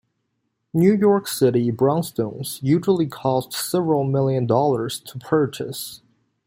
New 0.73 0.95
York 0.97 1.27
City 1.27 1.71
brownstones 1.71 2.57
usually 2.63 3.05
cost 3.05 3.53
several 3.53 4.03
million 4.03 4.47
dollars 4.47 4.99
to 4.99 5.19
purchase. 5.19 6.01